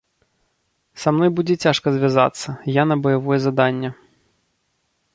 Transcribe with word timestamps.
Са 1.01 1.09
мной 1.17 1.29
будзе 1.39 1.55
цяжка 1.67 1.87
звязацца, 1.97 2.49
я 2.81 2.89
на 2.93 3.01
баявое 3.05 3.39
заданне. 3.47 3.89